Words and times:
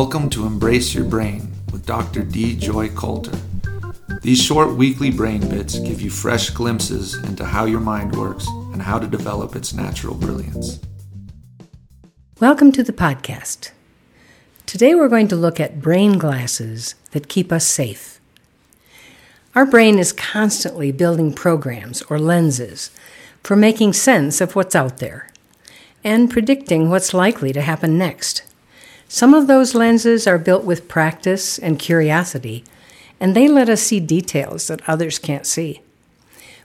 Welcome 0.00 0.30
to 0.30 0.46
Embrace 0.46 0.94
Your 0.94 1.04
Brain 1.04 1.52
with 1.72 1.84
Dr. 1.84 2.22
D. 2.22 2.54
Joy 2.54 2.88
Coulter. 2.90 3.36
These 4.22 4.40
short 4.40 4.76
weekly 4.76 5.10
brain 5.10 5.40
bits 5.48 5.76
give 5.80 6.00
you 6.00 6.08
fresh 6.08 6.50
glimpses 6.50 7.16
into 7.24 7.44
how 7.44 7.64
your 7.64 7.80
mind 7.80 8.14
works 8.14 8.46
and 8.72 8.80
how 8.80 9.00
to 9.00 9.08
develop 9.08 9.56
its 9.56 9.74
natural 9.74 10.14
brilliance. 10.14 10.78
Welcome 12.38 12.70
to 12.72 12.84
the 12.84 12.92
podcast. 12.92 13.72
Today 14.66 14.94
we're 14.94 15.08
going 15.08 15.26
to 15.26 15.34
look 15.34 15.58
at 15.58 15.82
brain 15.82 16.16
glasses 16.16 16.94
that 17.10 17.26
keep 17.26 17.50
us 17.50 17.66
safe. 17.66 18.20
Our 19.56 19.66
brain 19.66 19.98
is 19.98 20.12
constantly 20.12 20.92
building 20.92 21.32
programs 21.32 22.02
or 22.02 22.20
lenses 22.20 22.92
for 23.42 23.56
making 23.56 23.94
sense 23.94 24.40
of 24.40 24.54
what's 24.54 24.76
out 24.76 24.98
there 24.98 25.28
and 26.04 26.30
predicting 26.30 26.88
what's 26.88 27.12
likely 27.12 27.52
to 27.52 27.62
happen 27.62 27.98
next. 27.98 28.47
Some 29.08 29.32
of 29.32 29.46
those 29.46 29.74
lenses 29.74 30.26
are 30.26 30.38
built 30.38 30.64
with 30.64 30.86
practice 30.86 31.58
and 31.58 31.78
curiosity, 31.78 32.62
and 33.18 33.34
they 33.34 33.48
let 33.48 33.70
us 33.70 33.80
see 33.80 34.00
details 34.00 34.68
that 34.68 34.86
others 34.86 35.18
can't 35.18 35.46
see. 35.46 35.80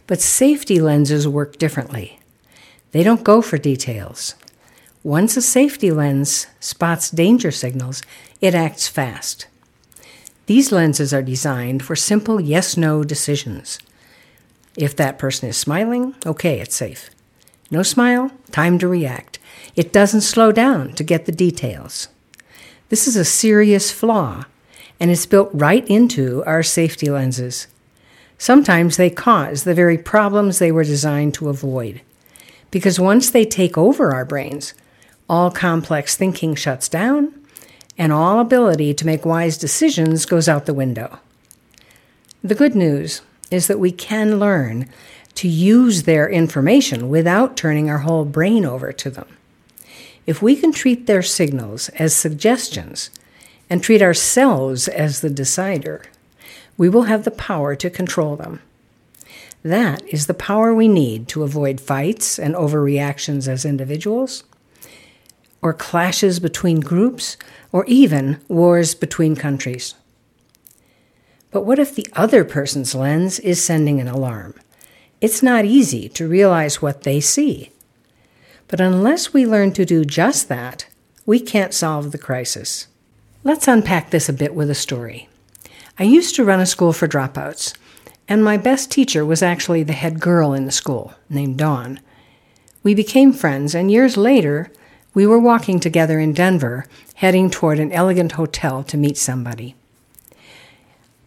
But 0.07 0.19
safety 0.19 0.81
lenses 0.81 1.25
work 1.25 1.57
differently. 1.57 2.19
They 2.91 3.01
don't 3.01 3.23
go 3.23 3.41
for 3.41 3.57
details. 3.57 4.35
Once 5.03 5.37
a 5.37 5.41
safety 5.41 5.89
lens 5.89 6.47
spots 6.59 7.09
danger 7.09 7.49
signals, 7.49 8.01
it 8.41 8.53
acts 8.53 8.89
fast. 8.89 9.47
These 10.45 10.73
lenses 10.73 11.13
are 11.13 11.21
designed 11.21 11.83
for 11.83 11.95
simple 11.95 12.41
yes 12.41 12.75
no 12.75 13.05
decisions. 13.05 13.79
If 14.77 14.95
that 14.97 15.17
person 15.17 15.47
is 15.47 15.55
smiling, 15.55 16.15
okay, 16.25 16.59
it's 16.59 16.75
safe. 16.75 17.09
No 17.71 17.83
smile, 17.83 18.31
time 18.51 18.77
to 18.79 18.87
react. 18.87 19.39
It 19.75 19.93
doesn't 19.93 20.21
slow 20.21 20.51
down 20.51 20.93
to 20.93 21.03
get 21.03 21.25
the 21.25 21.31
details. 21.31 22.09
This 22.89 23.07
is 23.07 23.15
a 23.15 23.25
serious 23.25 23.91
flaw, 23.91 24.45
and 24.99 25.09
it's 25.09 25.25
built 25.25 25.49
right 25.53 25.87
into 25.87 26.43
our 26.45 26.63
safety 26.63 27.09
lenses. 27.09 27.67
Sometimes 28.37 28.97
they 28.97 29.09
cause 29.09 29.63
the 29.63 29.73
very 29.73 29.97
problems 29.97 30.59
they 30.59 30.71
were 30.71 30.83
designed 30.83 31.33
to 31.35 31.49
avoid. 31.49 32.01
Because 32.71 32.99
once 32.99 33.29
they 33.29 33.45
take 33.45 33.77
over 33.77 34.13
our 34.13 34.25
brains, 34.25 34.73
all 35.29 35.49
complex 35.49 36.15
thinking 36.15 36.55
shuts 36.55 36.89
down, 36.89 37.33
and 37.97 38.11
all 38.11 38.39
ability 38.39 38.93
to 38.95 39.05
make 39.05 39.25
wise 39.25 39.57
decisions 39.57 40.25
goes 40.25 40.49
out 40.49 40.65
the 40.65 40.73
window. 40.73 41.19
The 42.43 42.55
good 42.55 42.75
news 42.75 43.21
is 43.51 43.67
that 43.67 43.79
we 43.79 43.91
can 43.91 44.39
learn 44.39 44.89
to 45.35 45.47
use 45.47 46.03
their 46.03 46.29
information 46.29 47.09
without 47.09 47.55
turning 47.55 47.89
our 47.89 47.99
whole 47.99 48.25
brain 48.25 48.65
over 48.65 48.91
to 48.91 49.09
them. 49.09 49.27
If 50.25 50.41
we 50.41 50.55
can 50.55 50.71
treat 50.71 51.05
their 51.05 51.21
signals 51.21 51.89
as 51.89 52.15
suggestions 52.15 53.09
and 53.69 53.83
treat 53.83 54.01
ourselves 54.01 54.87
as 54.87 55.19
the 55.19 55.29
decider, 55.29 56.03
we 56.77 56.87
will 56.87 57.03
have 57.03 57.23
the 57.23 57.31
power 57.31 57.75
to 57.75 57.89
control 57.89 58.35
them. 58.35 58.61
That 59.63 60.01
is 60.07 60.27
the 60.27 60.33
power 60.33 60.73
we 60.73 60.87
need 60.87 61.27
to 61.29 61.43
avoid 61.43 61.81
fights 61.81 62.39
and 62.39 62.55
overreactions 62.55 63.47
as 63.47 63.65
individuals, 63.65 64.43
or 65.61 65.73
clashes 65.73 66.39
between 66.39 66.79
groups, 66.79 67.37
or 67.71 67.85
even 67.85 68.39
wars 68.47 68.95
between 68.95 69.35
countries. 69.35 69.95
But 71.51 71.65
what 71.65 71.79
if 71.79 71.95
the 71.95 72.07
other 72.13 72.43
person's 72.43 72.95
lens 72.95 73.39
is 73.39 73.63
sending 73.63 74.01
an 74.01 74.07
alarm? 74.07 74.55
It's 75.21 75.43
not 75.43 75.65
easy 75.65 76.09
to 76.09 76.27
realize 76.27 76.81
what 76.81 77.03
they 77.03 77.19
see 77.19 77.72
but 78.73 78.81
unless 78.81 79.31
we 79.31 79.45
learn 79.45 79.71
to 79.71 79.85
do 79.85 80.03
just 80.03 80.49
that, 80.49 80.87
we 81.27 81.39
can't 81.39 81.75
solve 81.75 82.11
the 82.11 82.17
crisis. 82.17 82.87
Let's 83.43 83.67
unpack 83.67 84.09
this 84.09 84.27
a 84.27 84.33
bit 84.33 84.55
with 84.55 84.67
a 84.67 84.73
story. 84.73 85.29
I 85.99 86.05
used 86.05 86.33
to 86.33 86.43
run 86.43 86.59
a 86.59 86.65
school 86.65 86.91
for 86.91 87.07
dropouts, 87.07 87.77
and 88.27 88.43
my 88.43 88.57
best 88.57 88.89
teacher 88.89 89.23
was 89.23 89.43
actually 89.43 89.83
the 89.83 89.93
head 89.93 90.19
girl 90.19 90.53
in 90.53 90.65
the 90.65 90.71
school, 90.71 91.13
named 91.29 91.59
Dawn. 91.59 91.99
We 92.81 92.95
became 92.95 93.31
friends, 93.31 93.75
and 93.75 93.91
years 93.91 94.17
later, 94.17 94.71
we 95.13 95.27
were 95.27 95.37
walking 95.37 95.79
together 95.79 96.19
in 96.19 96.33
Denver, 96.33 96.87
heading 97.13 97.51
toward 97.51 97.77
an 97.77 97.91
elegant 97.91 98.31
hotel 98.31 98.83
to 98.85 98.97
meet 98.97 99.17
somebody. 99.17 99.75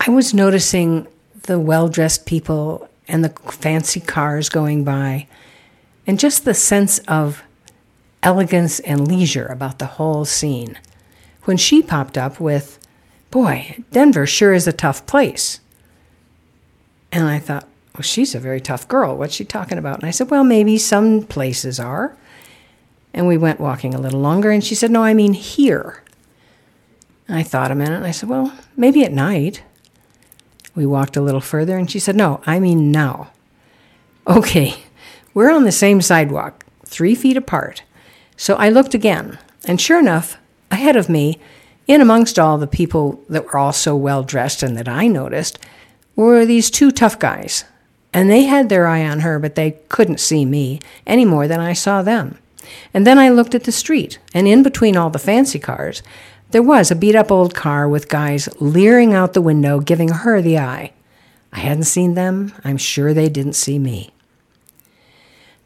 I 0.01 0.11
was 0.11 0.35
noticing 0.35 1.07
the 1.45 1.61
well 1.61 1.89
dressed 1.89 2.27
people 2.27 2.89
and 3.07 3.23
the 3.23 3.53
fancy 3.53 4.01
cars 4.01 4.49
going 4.49 4.83
by, 4.83 5.29
and 6.07 6.21
just 6.21 6.45
the 6.45 6.55
sense 6.55 6.99
of 7.01 7.43
elegance 8.27 8.81
and 8.81 9.07
leisure 9.07 9.47
about 9.47 9.79
the 9.79 9.87
whole 9.87 10.25
scene. 10.25 10.77
When 11.45 11.57
she 11.57 11.81
popped 11.81 12.19
up 12.19 12.41
with, 12.41 12.81
Boy, 13.31 13.85
Denver 13.93 14.27
sure 14.27 14.53
is 14.53 14.67
a 14.67 14.73
tough 14.73 15.07
place. 15.07 15.61
And 17.13 17.29
I 17.29 17.39
thought, 17.39 17.69
Well, 17.95 18.03
she's 18.03 18.35
a 18.35 18.41
very 18.41 18.61
tough 18.61 18.89
girl. 18.89 19.17
What's 19.17 19.35
she 19.35 19.45
talking 19.45 19.79
about? 19.79 20.01
And 20.01 20.09
I 20.09 20.11
said, 20.11 20.29
Well, 20.29 20.43
maybe 20.43 20.77
some 20.77 21.23
places 21.23 21.79
are. 21.79 22.17
And 23.15 23.29
we 23.29 23.39
went 23.39 23.61
walking 23.61 23.95
a 23.95 24.01
little 24.01 24.21
longer, 24.21 24.51
and 24.51 24.63
she 24.63 24.75
said, 24.75 24.91
No, 24.91 25.05
I 25.05 25.15
mean 25.15 25.33
here. 25.33 26.03
And 27.29 27.39
I 27.39 27.45
thought 27.45 27.71
a 27.71 27.77
minute, 27.77 27.97
and 27.97 28.07
I 28.07 28.11
said, 28.11 28.29
Well, 28.29 28.53
maybe 28.77 29.05
at 29.05 29.13
night. 29.13 29.63
We 30.75 30.85
walked 30.85 31.17
a 31.17 31.23
little 31.23 31.41
further, 31.41 31.79
and 31.79 31.89
she 31.89 32.01
said, 32.01 32.17
No, 32.17 32.41
I 32.45 32.59
mean 32.59 32.91
now. 32.91 33.31
Okay, 34.27 34.75
we're 35.33 35.53
on 35.53 35.63
the 35.63 35.71
same 35.71 36.03
sidewalk, 36.03 36.67
three 36.85 37.15
feet 37.15 37.37
apart. 37.37 37.85
So 38.37 38.55
I 38.57 38.69
looked 38.69 38.95
again, 38.95 39.39
and 39.67 39.81
sure 39.81 39.99
enough, 39.99 40.39
ahead 40.71 40.97
of 40.97 41.09
me, 41.09 41.39
in 41.87 42.01
amongst 42.01 42.39
all 42.39 42.59
the 42.59 42.67
people 42.67 43.23
that 43.29 43.47
were 43.47 43.57
all 43.57 43.73
so 43.73 43.97
well 43.97 44.23
dressed 44.23 44.63
and 44.63 44.77
that 44.77 44.89
I 44.89 45.07
noticed, 45.07 45.59
were 46.15 46.45
these 46.45 46.71
two 46.71 46.91
tough 46.91 47.19
guys. 47.19 47.65
And 48.13 48.31
they 48.31 48.45
had 48.45 48.69
their 48.69 48.87
eye 48.87 49.05
on 49.07 49.21
her, 49.21 49.39
but 49.39 49.55
they 49.55 49.73
couldn't 49.89 50.21
see 50.21 50.45
me 50.45 50.81
any 51.07 51.25
more 51.25 51.47
than 51.47 51.61
I 51.61 51.75
saw 51.75 52.03
them. 52.03 52.39
And 52.93 53.07
then 53.07 53.19
I 53.19 53.29
looked 53.29 53.55
at 53.55 53.65
the 53.65 53.73
street, 53.73 54.19
and 54.35 54.49
in 54.49 54.63
between 54.63 54.97
all 54.97 55.11
the 55.11 55.19
fancy 55.19 55.59
cars, 55.59 56.03
there 56.51 56.63
was 56.63 56.91
a 56.91 56.97
beat 56.97 57.15
up 57.15 57.31
old 57.31 57.55
car 57.55 57.89
with 57.89 58.09
guys 58.09 58.49
leering 58.61 59.13
out 59.13 59.33
the 59.33 59.43
window, 59.43 59.81
giving 59.81 60.09
her 60.09 60.41
the 60.41 60.59
eye. 60.59 60.93
I 61.53 61.61
hadn't 61.61 61.85
seen 61.85 62.15
them. 62.15 62.53
I'm 62.65 62.77
sure 62.77 63.15
they 63.15 63.29
didn't 63.29 63.55
see 63.55 63.79
me. 63.79 64.11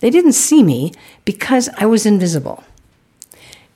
They 0.01 0.11
didn't 0.11 0.33
see 0.33 0.63
me 0.63 0.93
because 1.25 1.69
I 1.77 1.87
was 1.87 2.07
invisible. 2.07 2.65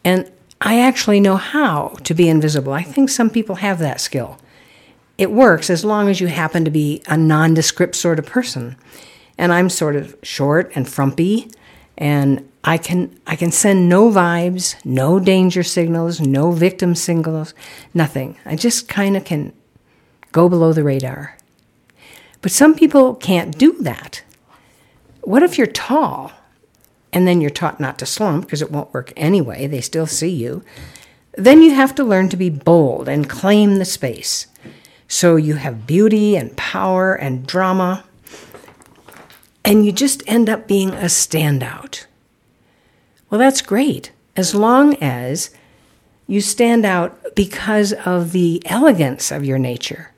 And 0.04 0.30
I 0.60 0.80
actually 0.80 1.20
know 1.20 1.36
how 1.36 1.96
to 2.04 2.14
be 2.14 2.28
invisible. 2.28 2.72
I 2.72 2.82
think 2.82 3.10
some 3.10 3.30
people 3.30 3.56
have 3.56 3.78
that 3.78 4.00
skill. 4.00 4.38
It 5.16 5.30
works 5.30 5.70
as 5.70 5.84
long 5.84 6.08
as 6.08 6.20
you 6.20 6.26
happen 6.26 6.64
to 6.64 6.70
be 6.70 7.02
a 7.06 7.16
nondescript 7.16 7.94
sort 7.94 8.18
of 8.18 8.26
person. 8.26 8.76
And 9.36 9.52
I'm 9.52 9.68
sort 9.68 9.96
of 9.96 10.16
short 10.22 10.72
and 10.74 10.88
frumpy, 10.88 11.50
and 11.98 12.48
I 12.62 12.78
can 12.78 13.18
I 13.26 13.36
can 13.36 13.50
send 13.50 13.88
no 13.88 14.10
vibes, 14.10 14.76
no 14.84 15.20
danger 15.20 15.62
signals, 15.62 16.20
no 16.20 16.50
victim 16.52 16.94
signals, 16.94 17.52
nothing. 17.92 18.38
I 18.46 18.56
just 18.56 18.88
kind 18.88 19.16
of 19.16 19.24
can 19.24 19.52
go 20.32 20.48
below 20.48 20.72
the 20.72 20.84
radar. 20.84 21.36
But 22.42 22.52
some 22.52 22.74
people 22.74 23.14
can't 23.14 23.56
do 23.58 23.72
that. 23.80 24.22
What 25.24 25.42
if 25.42 25.58
you're 25.58 25.66
tall 25.66 26.32
and 27.12 27.26
then 27.26 27.40
you're 27.40 27.50
taught 27.50 27.80
not 27.80 27.98
to 27.98 28.06
slump 28.06 28.44
because 28.44 28.62
it 28.62 28.70
won't 28.70 28.92
work 28.92 29.12
anyway? 29.16 29.66
They 29.66 29.80
still 29.80 30.06
see 30.06 30.30
you. 30.30 30.62
Then 31.36 31.62
you 31.62 31.74
have 31.74 31.94
to 31.96 32.04
learn 32.04 32.28
to 32.28 32.36
be 32.36 32.50
bold 32.50 33.08
and 33.08 33.28
claim 33.28 33.76
the 33.76 33.84
space. 33.84 34.46
So 35.08 35.36
you 35.36 35.54
have 35.54 35.86
beauty 35.86 36.36
and 36.36 36.56
power 36.56 37.14
and 37.14 37.46
drama, 37.46 38.04
and 39.64 39.84
you 39.84 39.92
just 39.92 40.22
end 40.26 40.48
up 40.48 40.68
being 40.68 40.90
a 40.90 41.06
standout. 41.06 42.06
Well, 43.30 43.38
that's 43.38 43.62
great 43.62 44.12
as 44.36 44.54
long 44.54 44.94
as 44.96 45.50
you 46.26 46.40
stand 46.40 46.84
out 46.84 47.34
because 47.34 47.92
of 47.92 48.32
the 48.32 48.62
elegance 48.66 49.30
of 49.30 49.44
your 49.44 49.58
nature. 49.58 50.12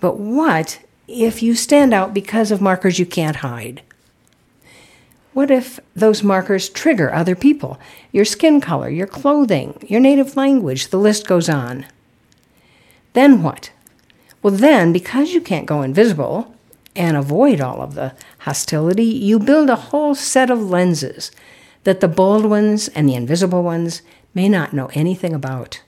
But 0.00 0.18
what 0.18 0.80
if 1.06 1.42
you 1.42 1.54
stand 1.54 1.92
out 1.92 2.14
because 2.14 2.50
of 2.50 2.60
markers 2.60 2.98
you 2.98 3.06
can't 3.06 3.36
hide? 3.36 3.82
What 5.32 5.50
if 5.50 5.80
those 5.94 6.22
markers 6.22 6.68
trigger 6.68 7.12
other 7.12 7.34
people? 7.34 7.78
Your 8.12 8.24
skin 8.24 8.60
color, 8.60 8.88
your 8.88 9.08
clothing, 9.08 9.76
your 9.88 10.00
native 10.00 10.36
language, 10.36 10.88
the 10.88 10.96
list 10.96 11.26
goes 11.26 11.48
on. 11.48 11.86
Then 13.14 13.42
what? 13.42 13.70
Well, 14.42 14.54
then, 14.54 14.92
because 14.92 15.32
you 15.32 15.40
can't 15.40 15.66
go 15.66 15.82
invisible 15.82 16.54
and 16.94 17.16
avoid 17.16 17.60
all 17.60 17.82
of 17.82 17.94
the 17.94 18.14
hostility, 18.40 19.04
you 19.04 19.38
build 19.38 19.70
a 19.70 19.76
whole 19.76 20.14
set 20.14 20.50
of 20.50 20.70
lenses 20.70 21.32
that 21.82 22.00
the 22.00 22.08
bold 22.08 22.44
ones 22.44 22.88
and 22.88 23.08
the 23.08 23.14
invisible 23.14 23.62
ones 23.62 24.02
may 24.34 24.48
not 24.48 24.72
know 24.72 24.90
anything 24.94 25.34
about. 25.34 25.80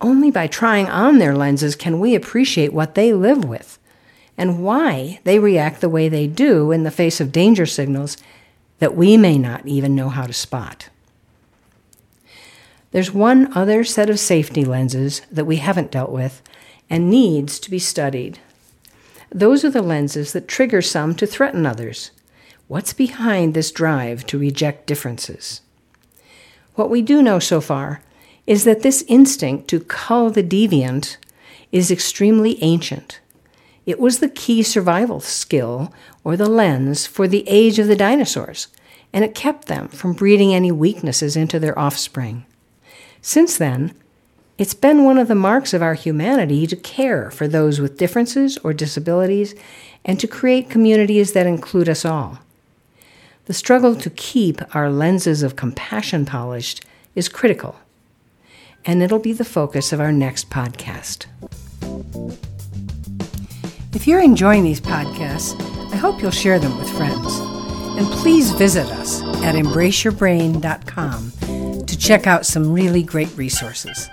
Only 0.00 0.30
by 0.30 0.46
trying 0.46 0.88
on 0.88 1.18
their 1.18 1.36
lenses 1.36 1.76
can 1.76 2.00
we 2.00 2.14
appreciate 2.14 2.72
what 2.72 2.94
they 2.94 3.12
live 3.12 3.44
with 3.44 3.78
and 4.38 4.64
why 4.64 5.20
they 5.24 5.38
react 5.38 5.80
the 5.80 5.88
way 5.90 6.08
they 6.08 6.26
do 6.26 6.72
in 6.72 6.84
the 6.84 6.90
face 6.90 7.20
of 7.20 7.32
danger 7.32 7.66
signals 7.66 8.16
that 8.78 8.96
we 8.96 9.18
may 9.18 9.36
not 9.36 9.66
even 9.66 9.94
know 9.94 10.08
how 10.08 10.26
to 10.26 10.32
spot. 10.32 10.88
There's 12.92 13.12
one 13.12 13.52
other 13.56 13.84
set 13.84 14.08
of 14.08 14.18
safety 14.18 14.64
lenses 14.64 15.20
that 15.30 15.44
we 15.44 15.56
haven't 15.56 15.92
dealt 15.92 16.10
with 16.10 16.42
and 16.88 17.10
needs 17.10 17.60
to 17.60 17.70
be 17.70 17.78
studied. 17.78 18.38
Those 19.30 19.64
are 19.64 19.70
the 19.70 19.82
lenses 19.82 20.32
that 20.32 20.48
trigger 20.48 20.82
some 20.82 21.14
to 21.16 21.26
threaten 21.26 21.66
others. 21.66 22.10
What's 22.66 22.92
behind 22.92 23.52
this 23.52 23.70
drive 23.70 24.26
to 24.26 24.38
reject 24.38 24.86
differences? 24.86 25.60
What 26.74 26.90
we 26.90 27.02
do 27.02 27.22
know 27.22 27.38
so 27.38 27.60
far 27.60 28.00
is 28.46 28.64
that 28.64 28.82
this 28.82 29.04
instinct 29.08 29.68
to 29.68 29.80
cull 29.80 30.30
the 30.30 30.42
deviant 30.42 31.16
is 31.72 31.90
extremely 31.90 32.62
ancient. 32.62 33.20
It 33.86 34.00
was 34.00 34.18
the 34.18 34.28
key 34.28 34.62
survival 34.62 35.20
skill 35.20 35.92
or 36.24 36.36
the 36.36 36.48
lens 36.48 37.06
for 37.06 37.26
the 37.26 37.48
age 37.48 37.78
of 37.78 37.86
the 37.86 37.96
dinosaurs, 37.96 38.68
and 39.12 39.24
it 39.24 39.34
kept 39.34 39.66
them 39.66 39.88
from 39.88 40.12
breeding 40.12 40.54
any 40.54 40.70
weaknesses 40.70 41.36
into 41.36 41.58
their 41.58 41.78
offspring. 41.78 42.44
Since 43.22 43.58
then, 43.58 43.94
it's 44.58 44.74
been 44.74 45.04
one 45.04 45.16
of 45.16 45.28
the 45.28 45.34
marks 45.34 45.72
of 45.72 45.82
our 45.82 45.94
humanity 45.94 46.66
to 46.66 46.76
care 46.76 47.30
for 47.30 47.48
those 47.48 47.80
with 47.80 47.96
differences 47.96 48.58
or 48.58 48.74
disabilities 48.74 49.54
and 50.04 50.20
to 50.20 50.28
create 50.28 50.68
communities 50.68 51.32
that 51.32 51.46
include 51.46 51.88
us 51.88 52.04
all. 52.04 52.40
The 53.46 53.54
struggle 53.54 53.96
to 53.96 54.10
keep 54.10 54.60
our 54.74 54.90
lenses 54.90 55.42
of 55.42 55.56
compassion 55.56 56.26
polished 56.26 56.84
is 57.14 57.28
critical, 57.28 57.76
and 58.84 59.02
it'll 59.02 59.18
be 59.18 59.32
the 59.32 59.44
focus 59.44 59.92
of 59.92 60.00
our 60.00 60.12
next 60.12 60.50
podcast. 60.50 61.26
If 63.94 64.06
you're 64.06 64.22
enjoying 64.22 64.64
these 64.64 64.80
podcasts, 64.80 65.60
I 65.92 65.96
hope 65.96 66.22
you'll 66.22 66.30
share 66.30 66.58
them 66.58 66.78
with 66.78 66.88
friends. 66.90 67.38
And 67.98 68.06
please 68.06 68.52
visit 68.52 68.86
us 68.86 69.20
at 69.42 69.56
embraceyourbrain.com 69.56 71.86
to 71.86 71.98
check 71.98 72.26
out 72.26 72.46
some 72.46 72.72
really 72.72 73.02
great 73.02 73.36
resources. 73.36 74.08